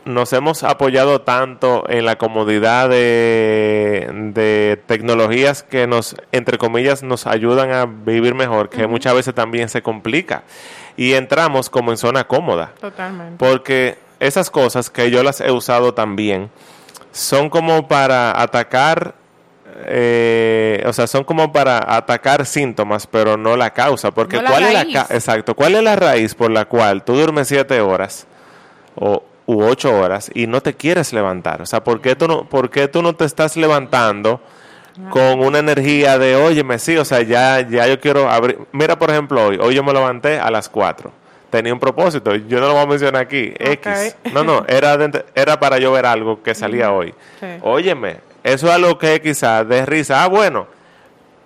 [0.05, 7.27] nos hemos apoyado tanto en la comodidad de, de tecnologías que nos, entre comillas, nos
[7.27, 10.43] ayudan a vivir mejor, que muchas veces también se complica.
[10.97, 12.73] Y entramos como en zona cómoda.
[12.81, 13.37] Totalmente.
[13.39, 16.51] Porque esas cosas que yo las he usado también
[17.13, 19.15] son como para atacar,
[19.87, 24.11] eh, o sea, son como para atacar síntomas, pero no la causa.
[24.11, 25.55] Porque No la ¿cuál es la exacto?
[25.55, 28.27] ¿Cuál es la raíz por la cual tú duermes siete horas
[28.95, 31.63] o u ocho horas y no te quieres levantar?
[31.63, 34.41] O sea, ¿por qué tú no, por qué tú no te estás levantando?
[35.09, 38.59] con una energía de, óyeme, sí, o sea, ya, ya yo quiero abrir.
[38.73, 41.11] Mira, por ejemplo, hoy, hoy yo me levanté a las 4.
[41.49, 44.17] Tenía un propósito, yo no lo voy a mencionar aquí, X.
[44.35, 47.15] No, no, era, de- era para yo ver algo que salía hoy.
[47.41, 47.47] Sí.
[47.63, 50.67] Óyeme, eso es algo que quizás de risa, ah, bueno,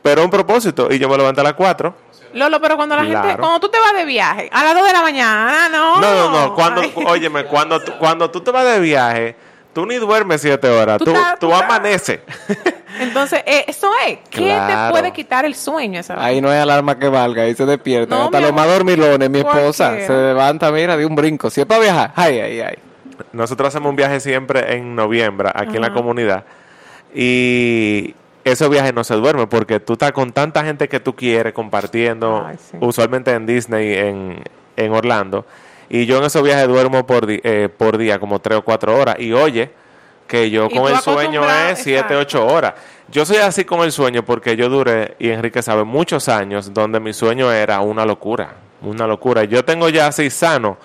[0.03, 1.95] pero un propósito, y yo me levanté a las 4.
[2.37, 4.93] Lolo, pero cuando la gente, cuando tú te vas de viaje a las 2 de
[4.93, 6.01] la mañana, no.
[6.01, 6.93] No, no, no, cuando, Ay.
[7.07, 9.37] óyeme, cuando, tú- cuando tú te vas de viaje,
[9.73, 12.21] tú ni duermes 7 horas, Tú tú, estás- tú tú estás- amaneces.
[13.01, 14.19] Entonces, eh, eso es.
[14.31, 14.87] ¿Qué Claro.
[14.87, 16.01] te puede quitar el sueño?
[16.01, 18.15] Esa Ahí no hay alarma que valga, ahí se despierta.
[18.17, 20.07] No, Hasta los más dormilones, mi esposa, Cualquiera.
[20.07, 21.51] se levanta, mira, de un brinco.
[21.51, 22.79] Si es para viajar, ay, ay, ay.
[23.33, 26.45] Nosotros hacemos un viaje siempre en noviembre aquí en la comunidad
[27.15, 28.15] y
[28.51, 32.45] esos viajes no se duermen porque tú estás con tanta gente que tú quieres compartiendo,
[32.47, 32.77] Ay, sí.
[32.81, 34.43] usualmente en Disney, en,
[34.77, 35.45] en Orlando.
[35.89, 38.97] Y yo en esos viajes duermo por, di- eh, por día como tres o cuatro
[38.97, 39.17] horas.
[39.19, 39.71] Y oye,
[40.27, 42.75] que yo con el sueño es siete, ocho horas.
[43.09, 46.99] Yo soy así con el sueño porque yo duré, y Enrique sabe, muchos años donde
[47.01, 49.45] mi sueño era una locura, una locura.
[49.45, 50.77] Yo tengo ya así sano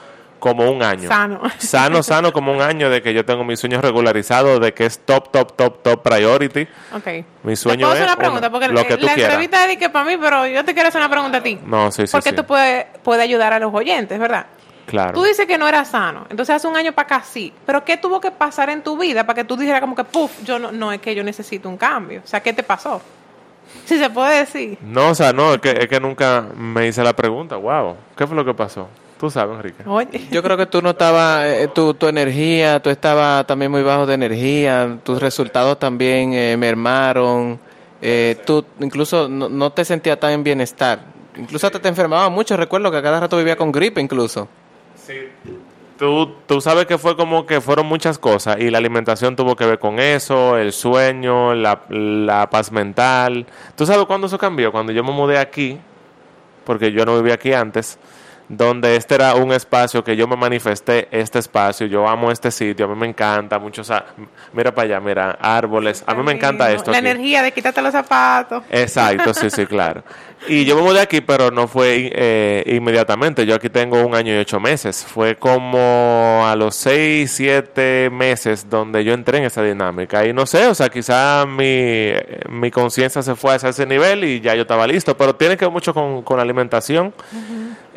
[0.42, 1.08] como un año.
[1.08, 1.40] Sano.
[1.60, 5.00] Sano, sano como un año de que yo tengo mis sueños regularizados, de que es
[5.06, 6.68] top, top, top, top priority.
[6.94, 7.08] Ok.
[7.44, 8.48] Mi ¿Te sueño puedo hacer es una pregunta?
[8.48, 9.34] una- Porque lo que tú la quieras.
[9.36, 11.58] entrevista es de que para mí, pero yo te quiero hacer una pregunta a ti.
[11.66, 12.36] No, sí, sí, Porque sí.
[12.36, 14.48] tú puedes puede ayudar a los oyentes, ¿verdad?
[14.88, 15.14] Claro.
[15.14, 17.54] Tú dices que no era sano, entonces hace un año para acá sí.
[17.66, 20.32] Pero ¿qué tuvo que pasar en tu vida para que tú dijeras como que, puf,
[20.44, 22.22] yo no, no es que yo necesito un cambio?
[22.26, 23.00] O sea, ¿qué te pasó?
[23.86, 24.78] Si se puede decir.
[24.82, 27.56] No, o sea, no, es que, es que nunca me hice la pregunta.
[27.56, 28.90] Wow, ¿qué fue lo que pasó?
[29.22, 29.84] Tú sabes, Enrique.
[29.86, 33.84] Oye, Yo creo que tú no estabas, eh, tu, tu energía, tú estabas también muy
[33.84, 37.60] bajo de energía, tus resultados también eh, mermaron,
[38.02, 41.02] eh, tú incluso no, no te sentías tan en bienestar,
[41.38, 44.48] incluso hasta te enfermaba mucho, recuerdo que a cada rato vivía con gripe incluso.
[46.00, 49.68] Tú, tú sabes que fue como que fueron muchas cosas y la alimentación tuvo que
[49.68, 53.46] ver con eso, el sueño, la, la paz mental.
[53.76, 54.72] ¿Tú sabes cuándo eso cambió?
[54.72, 55.78] Cuando yo me mudé aquí,
[56.66, 58.00] porque yo no vivía aquí antes,
[58.52, 62.86] donde este era un espacio que yo me manifesté, este espacio, yo amo este sitio,
[62.86, 63.90] a mí me encanta, muchos,
[64.52, 66.92] mira para allá, mira, árboles, a mí me encanta esto.
[66.92, 67.08] La aquí.
[67.08, 68.64] energía de quitarte los zapatos.
[68.70, 70.04] Exacto, sí, sí, claro.
[70.48, 73.46] Y yo me mudé aquí, pero no fue eh, inmediatamente.
[73.46, 75.06] Yo aquí tengo un año y ocho meses.
[75.06, 80.26] Fue como a los seis, siete meses donde yo entré en esa dinámica.
[80.26, 82.12] Y no sé, o sea, quizá mi,
[82.50, 85.16] mi conciencia se fue a ese nivel y ya yo estaba listo.
[85.16, 87.14] Pero tiene que ver mucho con, con la alimentación,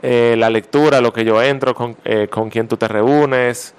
[0.07, 3.75] eh, la lectura, lo que yo entro, con, eh, con quién tú te reúnes.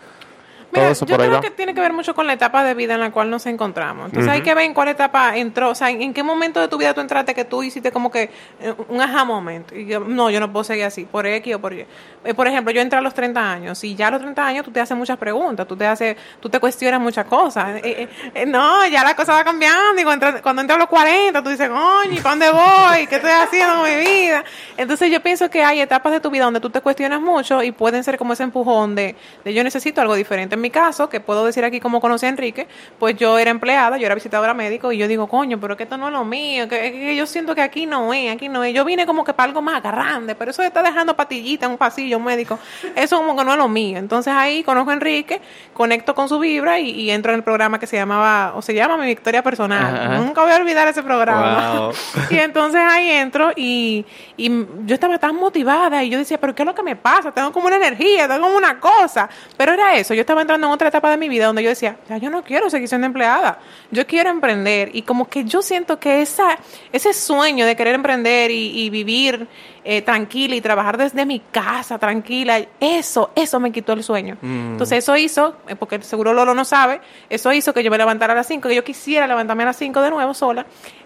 [0.76, 1.42] Mira, yo creo va.
[1.42, 4.08] que tiene que ver mucho con la etapa de vida en la cual nos encontramos.
[4.08, 6.68] Entonces hay que ver en cuál etapa entró, o sea, en, en qué momento de
[6.68, 8.30] tu vida tú entraste que tú hiciste como que
[8.62, 9.72] eh, un aha moment.
[9.74, 11.86] Y yo, no, yo no puedo seguir así, por X o por Y.
[12.24, 14.66] Eh, por ejemplo, yo entré a los 30 años y ya a los 30 años
[14.66, 17.80] tú te haces muchas preguntas, tú te haces, tú te cuestionas muchas cosas.
[17.84, 18.08] Eh,
[18.48, 21.70] no, ya la cosa va cambiando y cuando, entra- entras a los 40 tú dices,
[22.12, 23.08] ¿y para dónde voy?
[23.08, 24.44] ¿Qué estoy haciendo con mi vida?
[24.78, 27.72] Entonces yo pienso que hay etapas de tu vida donde tú te cuestionas mucho y
[27.72, 30.56] pueden ser como ese empujón de, de yo necesito algo diferente.
[30.56, 33.98] En mi caso, que puedo decir aquí como conocí a Enrique, pues yo era empleada,
[33.98, 36.68] yo era visitadora médico y yo digo, coño, pero que esto no es lo mío,
[36.68, 38.74] que, que yo siento que aquí no es, aquí no es.
[38.74, 41.74] Yo vine como que para algo más grande, pero eso de estar dejando patillita en
[41.74, 42.58] un pasillo médico,
[42.96, 44.00] eso como que no es lo mío.
[44.00, 45.40] Entonces ahí conozco a Enrique,
[45.74, 48.74] conecto con su vibra y, y entro en el programa que se llamaba, o se
[48.74, 49.96] llama Mi Victoria Personal.
[49.96, 50.18] Ajá.
[50.18, 51.80] Nunca voy a olvidar ese programa.
[51.80, 51.94] Wow.
[52.32, 54.50] Y entonces ahí entro y, y
[54.86, 57.32] yo estaba tan motivada y yo decía, pero ¿qué es lo que me pasa?
[57.32, 59.30] Tengo como una energía, tengo como una cosa.
[59.58, 61.70] Pero era eso, yo estaba entrando entrando en otra etapa de mi vida donde yo
[61.70, 63.60] decía, ya yo no quiero seguir siendo empleada,
[63.92, 64.90] yo quiero emprender.
[64.94, 66.58] Y como que yo siento que esa,
[66.92, 69.48] ese sueño de querer emprender y, vivir
[69.84, 74.38] eh, tranquila y trabajar desde mi casa tranquila, eso, eso me quitó el sueño.
[74.42, 74.72] Mm.
[74.72, 78.34] Entonces eso hizo, eh, porque seguro Lolo no sabe, eso hizo que yo me levantara
[78.34, 80.66] a las 5, que yo quisiera levantarme a las 5 de nuevo sola.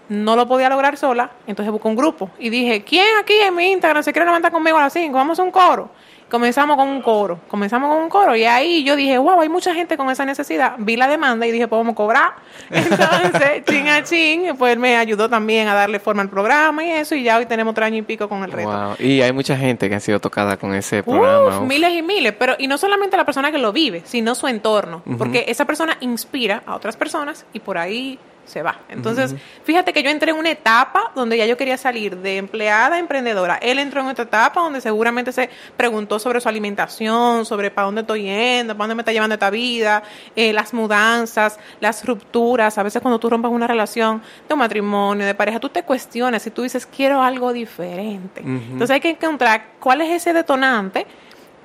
[0.10, 3.72] No lo podía lograr sola, entonces busqué un grupo y dije, ¿quién aquí en mi
[3.72, 5.16] Instagram se quiere levantar conmigo a las 5?
[5.16, 5.92] Vamos a un coro
[6.30, 9.74] comenzamos con un coro, comenzamos con un coro y ahí yo dije, wow, hay mucha
[9.74, 12.34] gente con esa necesidad, vi la demanda y dije, podemos cobrar.
[12.70, 17.16] Entonces, chin a chin, pues me ayudó también a darle forma al programa y eso
[17.16, 18.70] y ya hoy tenemos tres años y pico con el reto.
[18.70, 18.96] Wow.
[19.00, 21.62] Y hay mucha gente que ha sido tocada con ese programa.
[21.62, 25.02] miles y miles, pero y no solamente la persona que lo vive, sino su entorno,
[25.18, 28.80] porque esa persona inspira a otras personas y por ahí se va.
[28.90, 32.96] Entonces, fíjate que yo entré en una etapa donde ya yo quería salir de empleada
[32.96, 33.58] a emprendedora.
[33.62, 38.02] Él entró en otra etapa donde seguramente se preguntó sobre su alimentación, sobre para dónde
[38.02, 40.04] estoy yendo, para dónde me está llevando esta vida,
[40.36, 42.78] eh, las mudanzas, las rupturas.
[42.78, 46.46] A veces cuando tú rompes una relación de un matrimonio, de pareja, tú te cuestionas
[46.48, 48.42] y tú dices, quiero algo diferente.
[48.42, 51.06] Entonces hay que encontrar cuál es ese detonante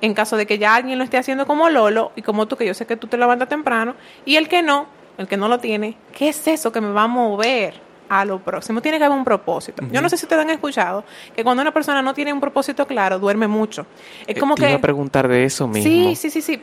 [0.01, 2.65] en caso de que ya alguien lo esté haciendo como Lolo y como tú, que
[2.65, 3.95] yo sé que tú te levantas temprano,
[4.25, 7.03] y el que no, el que no lo tiene, ¿qué es eso que me va
[7.03, 7.73] a mover
[8.09, 8.81] a lo próximo?
[8.81, 9.83] Tiene que haber un propósito.
[9.91, 11.03] Yo no sé si ustedes han escuchado
[11.35, 13.85] que cuando una persona no tiene un propósito claro, duerme mucho.
[14.27, 14.67] Es eh, como que...
[14.67, 15.89] Iba a preguntar de eso mismo.
[15.89, 16.61] Sí, sí, sí, sí.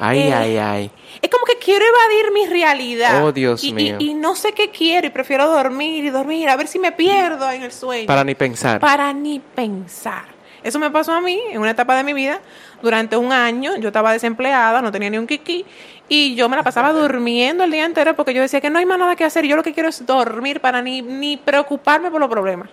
[0.00, 0.90] Ay, eh, ay, ay.
[1.20, 3.24] Es como que quiero evadir mi realidad.
[3.24, 3.96] Oh, Dios mío.
[3.98, 7.50] Y, no sé qué quiero y prefiero dormir y dormir, a ver si me pierdo
[7.50, 8.06] en el sueño.
[8.06, 8.80] Para ni pensar.
[8.80, 10.37] Para ni pensar.
[10.68, 12.40] Eso me pasó a mí en una etapa de mi vida.
[12.82, 15.64] Durante un año yo estaba desempleada, no tenía ni un kiki
[16.08, 18.84] y yo me la pasaba durmiendo el día entero porque yo decía que no hay
[18.84, 19.46] más nada que hacer.
[19.46, 22.68] Yo lo que quiero es dormir para ni, ni preocuparme por los problemas.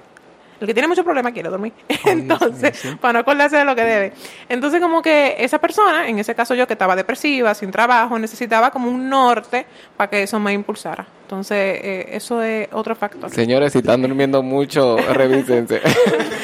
[0.60, 1.74] El que tiene mucho problema quiere dormir.
[2.06, 4.14] Entonces, para no acordarse de lo que debe.
[4.50, 8.72] Entonces, como que esa persona, en ese caso yo que estaba depresiva, sin trabajo, necesitaba
[8.72, 9.66] como un norte
[9.98, 11.06] para que eso me impulsara.
[11.24, 13.30] Entonces, eh, eso es otro factor.
[13.32, 15.82] Señores, si están durmiendo mucho, revísense.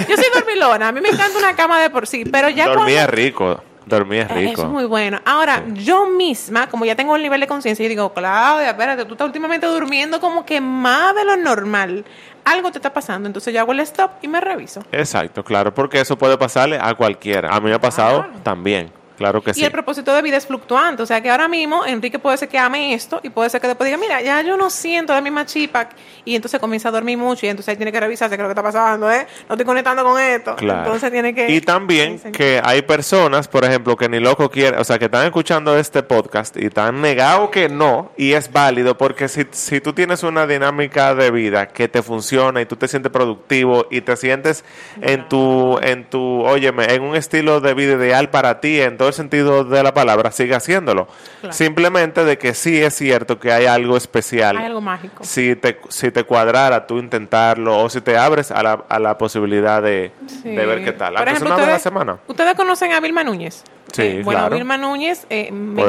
[0.10, 3.08] yo soy dormilona, a mí me encanta una cama de por sí, pero ya Dormía
[3.08, 3.62] rico.
[3.86, 4.62] Dormía rico.
[4.62, 5.20] Es muy bueno.
[5.26, 9.14] Ahora, yo misma, como ya tengo el nivel de conciencia, yo digo, Claudia, espérate, tú
[9.14, 12.06] estás últimamente durmiendo como que más de lo normal
[12.44, 14.84] algo te está pasando, entonces yo hago el stop y me reviso.
[14.92, 17.56] Exacto, claro, porque eso puede pasarle a cualquiera.
[17.56, 18.92] A mí me ha pasado también.
[19.22, 19.62] Claro que sí.
[19.62, 21.04] Y el propósito de vida es fluctuante.
[21.04, 23.68] O sea que ahora mismo Enrique puede ser que ame esto y puede ser que
[23.68, 25.90] después diga, mira, ya yo no siento la misma chipa.
[26.26, 28.50] Y entonces comienza a dormir mucho y entonces ahí tiene que revisarse qué es lo
[28.50, 29.28] que está pasando, ¿eh?
[29.48, 30.56] No estoy conectando con esto.
[30.60, 31.52] Entonces tiene que.
[31.52, 35.26] Y también que hay personas, por ejemplo, que ni loco quiere, o sea, que están
[35.26, 38.12] escuchando este podcast y están negados que no.
[38.18, 42.60] Y es válido porque si, si tú tienes una dinámica de vida que te funciona
[42.60, 44.66] y tú te sientes productivo y te sientes
[45.00, 49.64] en tu, en tu, óyeme, en un estilo de vida ideal para ti, entonces sentido
[49.64, 51.08] de la palabra, sigue haciéndolo.
[51.50, 54.58] Simplemente de que sí es cierto que hay algo especial.
[54.58, 55.24] Hay algo mágico.
[55.24, 59.18] Si te, si te cuadrara tú intentarlo o si te abres a la, a la
[59.18, 60.12] posibilidad de,
[60.44, 61.16] ver qué tal.
[61.16, 62.18] Por ejemplo, ustedes, semana.
[62.28, 63.64] ¿Ustedes conocen a Vilma Núñez?
[63.92, 65.84] Sí, eh, bueno, Vilma Núñez eh, me,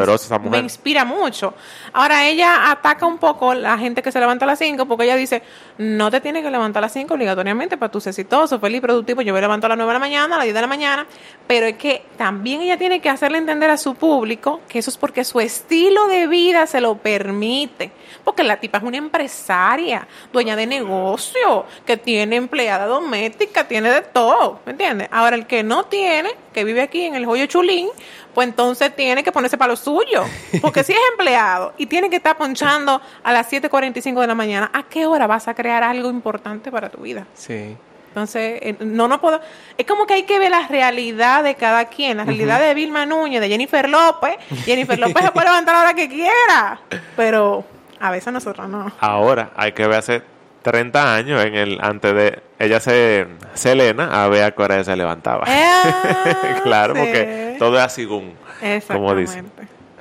[0.50, 1.54] me, inspira mucho.
[1.92, 5.16] Ahora, ella ataca un poco la gente que se levanta a las 5 porque ella
[5.16, 5.42] dice,
[5.78, 9.22] no te tienes que levantar a las 5 obligatoriamente para tú ser exitoso, feliz, productivo.
[9.22, 11.06] Yo me levanto a las 9 de la mañana, a las 10 de la mañana,
[11.46, 14.96] pero es que también ella tiene que hacerle entender a su público que eso es
[14.96, 17.92] porque su estilo de vida se lo permite.
[18.24, 24.02] Porque la tipa es una empresaria, dueña de negocio, que tiene empleada doméstica, tiene de
[24.02, 25.08] todo, ¿me entiendes?
[25.10, 27.88] Ahora, el que no tiene, que vive aquí en el Joyo Chulín,
[28.34, 30.24] pues entonces tiene que ponerse para lo suyo.
[30.60, 34.70] Porque si es empleado y tiene que estar ponchando a las 7.45 de la mañana,
[34.72, 37.26] ¿a qué hora vas a crear algo importante para tu vida?
[37.34, 37.76] Sí.
[38.08, 39.40] Entonces, eh, no, no puedo.
[39.78, 42.18] Es como que hay que ver la realidad de cada quien.
[42.18, 44.36] La realidad de Vilma Núñez, de Jennifer López.
[44.66, 46.78] Jennifer López se puede levantar a la hora que quiera.
[47.16, 47.64] Pero
[47.98, 48.92] a veces nosotros no.
[49.00, 50.22] Ahora, hay que ver hace
[50.62, 55.44] 30 años en el antes de ella se Selena a ver a qué se levantaba.
[55.46, 59.50] Ah, claro, porque todo es así como dicen.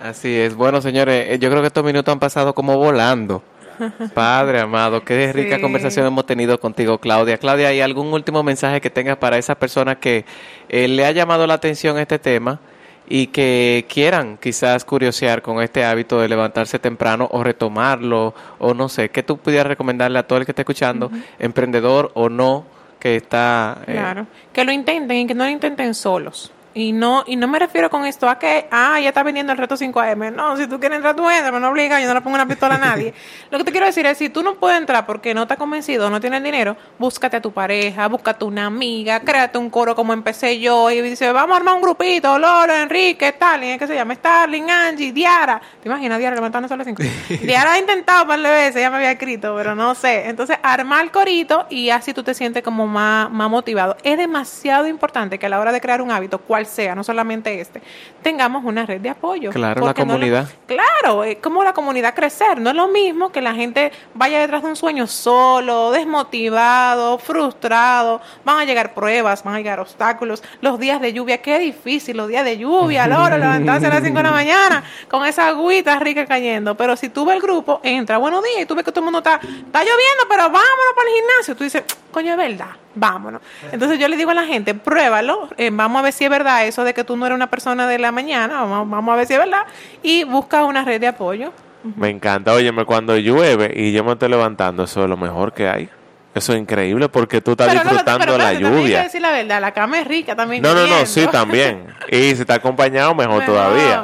[0.01, 0.55] Así es.
[0.55, 3.43] Bueno, señores, eh, yo creo que estos minutos han pasado como volando.
[4.13, 7.37] Padre amado, qué rica conversación hemos tenido contigo, Claudia.
[7.37, 10.25] Claudia, ¿hay algún último mensaje que tengas para esa persona que
[10.69, 12.59] eh, le ha llamado la atención este tema
[13.07, 18.89] y que quieran quizás curiosear con este hábito de levantarse temprano o retomarlo o no
[18.89, 22.65] sé, ¿qué tú pudieras recomendarle a todo el que esté escuchando, emprendedor o no,
[22.99, 23.79] que está...
[23.87, 27.47] Eh, claro, que lo intenten y que no lo intenten solos Y no, y no
[27.49, 30.33] me refiero con esto a que, ah, ya está vendiendo el reto 5AM.
[30.33, 32.47] No, si tú quieres entrar, tú entras, pero no obliga, yo no le pongo una
[32.47, 33.13] pistola a nadie.
[33.51, 36.09] Lo que te quiero decir es, si tú no puedes entrar porque no estás convencido,
[36.09, 40.59] no tienes dinero, búscate a tu pareja, búscate una amiga, créate un coro como empecé
[40.59, 44.15] yo y dice, vamos a armar un grupito, Lolo, Enrique, Starling, ¿qué se llama?
[44.15, 45.61] Starling, Angie, Diara.
[45.81, 47.03] ¿Te imaginas Diara levantándose a las 5?
[47.41, 50.29] Diara ha intentado un par de veces, ya me había escrito, pero no sé.
[50.29, 53.97] Entonces, armar el corito y así tú te sientes como más, más motivado.
[54.03, 57.59] Es demasiado importante que a la hora de crear un hábito, cual sea, no solamente
[57.61, 57.81] este,
[58.21, 59.51] tengamos una red de apoyo.
[59.51, 60.47] Claro, la Porque no lo- comunidad.
[60.67, 62.59] claro, es como la comunidad crecer.
[62.61, 68.21] No es lo mismo que la gente vaya detrás de un sueño solo, desmotivado, frustrado.
[68.45, 70.43] Van a llegar pruebas, van a llegar obstáculos.
[70.61, 74.17] Los días de lluvia, qué difícil, los días de lluvia, loro, levantarse a las 5
[74.17, 76.75] de la mañana con esa agüita rica cayendo.
[76.75, 79.05] Pero si tú ves el grupo, entra, buenos días, y tú ves que todo el
[79.05, 81.55] mundo está, está lloviendo, pero vámonos para el gimnasio.
[81.55, 83.41] Tú dices, coño, es verdad, vámonos.
[83.71, 86.65] Entonces yo le digo a la gente, pruébalo, eh, vamos a ver si es verdad
[86.65, 89.27] eso de que tú no eres una persona de la mañana, vamos, vamos a ver
[89.27, 89.65] si es verdad,
[90.03, 91.51] y busca una red de apoyo.
[91.95, 92.53] Me encanta.
[92.53, 95.89] Óyeme, cuando llueve y yo me estoy levantando, eso es lo mejor que hay.
[96.33, 99.03] Eso es increíble porque tú estás Pero no, disfrutando pero la también hay que lluvia.
[99.03, 100.61] decir la verdad, la cama es rica también.
[100.61, 101.87] No, no, no, sí, también.
[102.09, 104.03] Y si está acompañado, mejor, Mejor, todavía.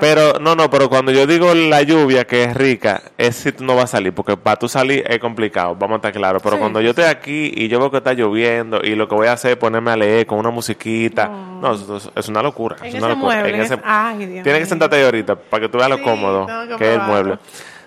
[0.00, 3.64] Pero, no, no, pero cuando yo digo la lluvia que es rica, es si tú
[3.64, 6.42] no vas a salir, porque para tú salir es complicado, vamos a estar claros.
[6.42, 9.14] Pero Sí, cuando yo estoy aquí y yo veo que está lloviendo y lo que
[9.14, 12.42] voy a hacer es ponerme a leer con una musiquita, no, eso- eso es una
[12.42, 12.76] locura.
[12.80, 13.34] En es ese locura.
[13.36, 15.90] mueble, En ese- ese- ay, Dios Tienes que sentarte ahí ahorita para que tú veas
[15.90, 17.38] lo Sí, cómodo que que es el mueble.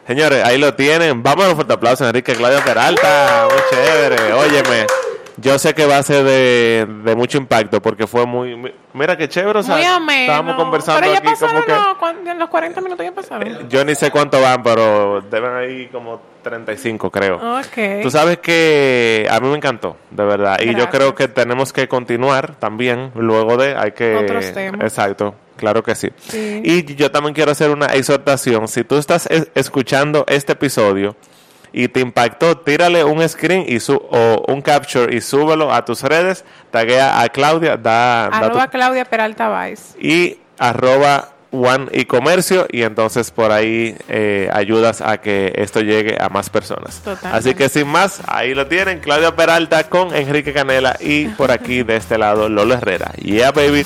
[0.07, 1.21] Señores, ahí lo tienen.
[1.21, 3.47] Vamos a dar un fuerte aplauso Enrique Claudio Peralta.
[3.51, 4.33] Muy chévere.
[4.33, 4.87] Óyeme,
[5.35, 8.55] yo sé que va a ser de, de mucho impacto porque fue muy...
[8.55, 9.59] mi- Mira qué chévere.
[9.59, 10.21] O sea, Muy ameno.
[10.21, 11.71] estábamos conversando Pero ya aquí como pasaron que...
[11.73, 13.69] los, en los 40 minutos ya pasaron.
[13.69, 17.35] Yo ni sé cuánto van, pero deben ahí como 35, creo.
[17.59, 18.01] Ok.
[18.01, 20.57] Tú sabes que a mí me encantó, de verdad.
[20.61, 23.11] Y yo creo que tenemos que continuar también.
[23.13, 24.15] Luego de, hay que.
[24.15, 24.81] Otros temas.
[24.81, 26.09] Exacto, claro que sí.
[26.29, 26.61] Sí.
[26.63, 28.67] Y yo también quiero hacer una exhortación.
[28.69, 31.15] Si tú estás es- escuchando este episodio
[31.73, 36.01] y te impactó, tírale un screen y su, o un capture y súbelo a tus
[36.03, 36.45] redes.
[36.71, 39.83] Taguea a Claudia, da, da tu- Arroba Claudia Peralta Vice.
[39.99, 46.17] y arroba One y Comercio y entonces por ahí eh, ayudas a que esto llegue
[46.19, 46.99] a más personas.
[47.03, 47.37] Totalmente.
[47.37, 51.83] Así que sin más, ahí lo tienen, Claudia Peralta con Enrique Canela y por aquí
[51.83, 53.11] de este lado Lolo Herrera.
[53.21, 53.85] Yeah, baby.